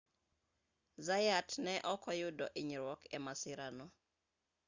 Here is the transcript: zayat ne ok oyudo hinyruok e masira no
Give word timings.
zayat 1.05 1.49
ne 1.65 1.73
ok 1.93 2.01
oyudo 2.13 2.45
hinyruok 2.55 3.01
e 3.15 3.17
masira 3.25 3.67
no 3.77 3.85